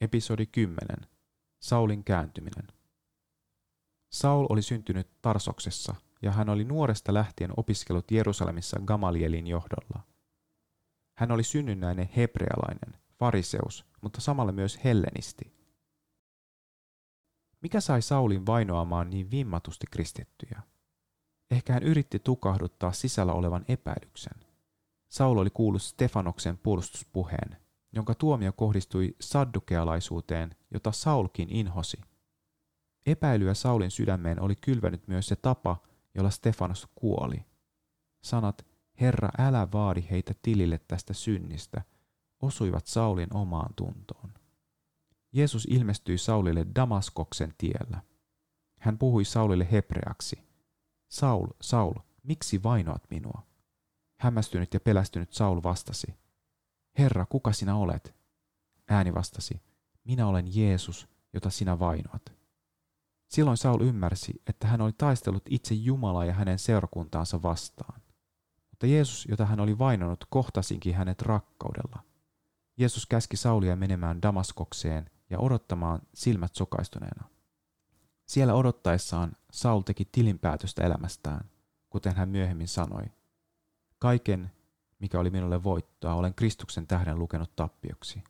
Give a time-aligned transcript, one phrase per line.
[0.00, 0.78] Episodi 10.
[1.58, 2.66] Saulin kääntyminen.
[4.12, 10.02] Saul oli syntynyt Tarsoksessa ja hän oli nuoresta lähtien opiskellut Jerusalemissa Gamalielin johdolla.
[11.14, 15.52] Hän oli synnynnäinen hebrealainen, fariseus, mutta samalla myös hellenisti.
[17.60, 20.62] Mikä sai Saulin vainoamaan niin vimmatusti kristittyjä?
[21.50, 24.44] Ehkä hän yritti tukahduttaa sisällä olevan epäilyksen.
[25.08, 32.00] Saul oli kuullut Stefanoksen puolustuspuheen, jonka tuomio kohdistui saddukealaisuuteen, jota Saulkin inhosi.
[33.06, 35.76] Epäilyä Saulin sydämeen oli kylvänyt myös se tapa,
[36.14, 37.44] jolla Stefanos kuoli.
[38.22, 38.66] Sanat,
[39.00, 41.82] Herra, älä vaadi heitä tilille tästä synnistä,
[42.42, 44.34] osuivat Saulin omaan tuntoon.
[45.32, 48.02] Jeesus ilmestyi Saulille Damaskoksen tiellä.
[48.80, 50.48] Hän puhui Saulille hebreaksi.
[51.08, 53.42] Saul, Saul, miksi vainoat minua?
[54.20, 56.14] Hämmästynyt ja pelästynyt Saul vastasi.
[56.98, 58.14] Herra, kuka sinä olet?
[58.88, 59.62] Ääni vastasi,
[60.04, 62.32] minä olen Jeesus, jota sinä vainoat.
[63.28, 68.00] Silloin Saul ymmärsi, että hän oli taistellut itse Jumalaa ja hänen seurakuntaansa vastaan.
[68.70, 72.02] Mutta Jeesus, jota hän oli vainonut, kohtasinkin hänet rakkaudella.
[72.76, 77.24] Jeesus käski Saulia menemään Damaskokseen ja odottamaan silmät sokaistuneena.
[78.26, 81.50] Siellä odottaessaan Saul teki tilinpäätöstä elämästään,
[81.90, 83.04] kuten hän myöhemmin sanoi.
[83.98, 84.50] Kaiken,
[84.98, 88.22] mikä oli minulle voittoa, olen Kristuksen tähden lukenut tappioksi.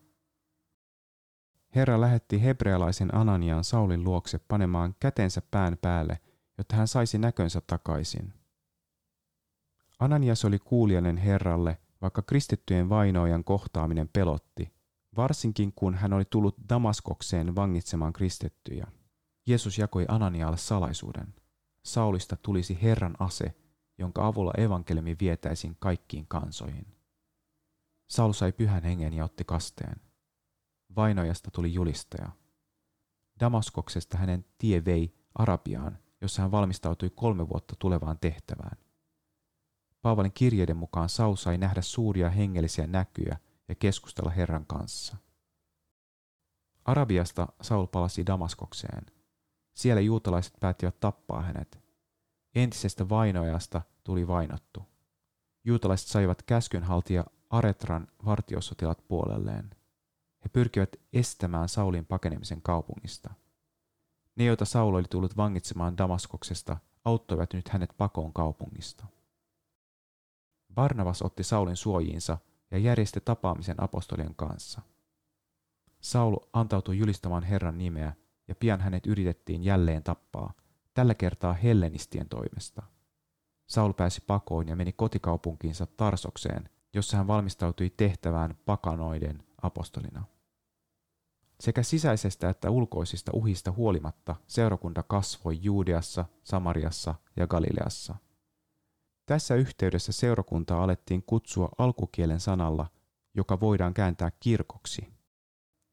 [1.74, 6.20] Herra lähetti hebrealaisen Ananian Saulin luokse panemaan kätensä pään päälle,
[6.58, 8.32] jotta hän saisi näkönsä takaisin.
[9.98, 14.72] Ananias oli kuulijainen Herralle, vaikka kristittyjen vainoajan kohtaaminen pelotti,
[15.16, 18.86] varsinkin kun hän oli tullut Damaskokseen vangitsemaan kristittyjä.
[19.46, 21.34] Jeesus jakoi Ananialle salaisuuden.
[21.82, 23.54] Saulista tulisi Herran ase,
[23.98, 26.86] jonka avulla evankeliumi vietäisiin kaikkiin kansoihin.
[28.10, 30.00] Saul sai pyhän hengen ja otti kasteen.
[30.96, 32.30] Vainojasta tuli julistaja.
[33.40, 38.78] Damaskoksesta hänen tie vei Arabiaan, jossa hän valmistautui kolme vuotta tulevaan tehtävään.
[40.02, 45.16] Paavalin kirjeiden mukaan Saul sai nähdä suuria hengellisiä näkyjä ja keskustella Herran kanssa.
[46.84, 49.06] Arabiasta Saul palasi Damaskokseen.
[49.74, 51.78] Siellä juutalaiset päättivät tappaa hänet.
[52.54, 54.82] Entisestä vainoajasta tuli vainottu.
[55.64, 59.70] Juutalaiset saivat käskynhaltija Aretran vartiosotilat puolelleen.
[60.44, 63.30] He pyrkivät estämään Saulin pakenemisen kaupungista.
[64.36, 69.06] Ne, joita Saul oli tullut vangitsemaan Damaskoksesta, auttoivat nyt hänet pakoon kaupungista.
[70.74, 72.38] Barnabas otti Saulin suojiinsa
[72.70, 74.82] ja järjesti tapaamisen apostolien kanssa.
[76.00, 78.12] Saul antautui julistamaan Herran nimeä
[78.48, 80.52] ja pian hänet yritettiin jälleen tappaa,
[80.94, 82.82] tällä kertaa hellenistien toimesta.
[83.68, 90.24] Saul pääsi pakoon ja meni kotikaupunkiinsa Tarsokseen, jossa hän valmistautui tehtävään pakanoiden apostolina.
[91.60, 98.14] Sekä sisäisestä että ulkoisista uhista huolimatta seurakunta kasvoi Juudeassa, Samariassa ja Galileassa.
[99.26, 102.86] Tässä yhteydessä seurakuntaa alettiin kutsua alkukielen sanalla,
[103.34, 105.08] joka voidaan kääntää kirkoksi.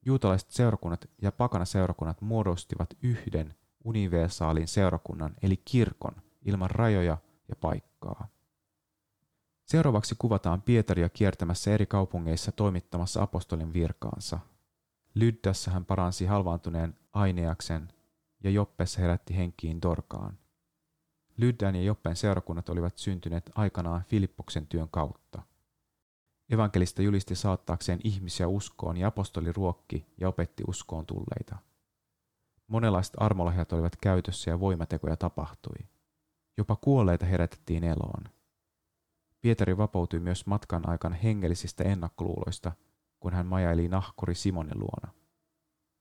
[0.06, 6.16] Juutalaiset seurakunnat ja pakana seurakunnat muodostivat yhden universaalin seurakunnan eli kirkon
[6.46, 7.18] ilman rajoja
[7.50, 8.28] ja paikkaa.
[9.66, 14.40] Seuraavaksi kuvataan Pietaria kiertämässä eri kaupungeissa toimittamassa apostolin virkaansa.
[15.16, 17.88] Lyddässä hän paransi halvaantuneen Aineaksen
[18.44, 20.38] ja Joppessa herätti henkiin Dorkaan.
[21.38, 25.42] Lyddän ja Joppen seurakunnat olivat syntyneet aikanaan Filippoksen työn kautta.
[26.50, 31.56] Evankelista julisti saattaakseen ihmisiä uskoon ja apostoli ruokki ja opetti uskoon tulleita.
[32.68, 35.76] Monenlaiset armolahjat olivat käytössä ja voimatekoja tapahtui.
[36.58, 38.24] Jopa kuolleita herätettiin eloon.
[39.42, 42.72] Pietari vapautui myös matkan aikana hengellisistä ennakkoluuloista,
[43.20, 45.14] kun hän majaili nahkuri Simonin luona.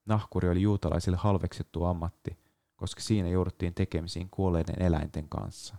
[0.06, 2.38] Nahkuri oli juutalaisille halveksittu ammatti,
[2.76, 5.76] koska siinä jouduttiin tekemisiin kuolleiden eläinten kanssa.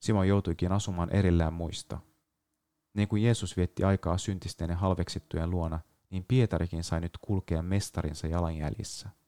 [0.00, 1.98] Simon joutuikin asumaan erillään muista.
[2.94, 8.26] Niin kuin Jeesus vietti aikaa syntisten ja halveksittujen luona, niin Pietarikin sai nyt kulkea mestarinsa
[8.26, 9.10] jalanjäljissä–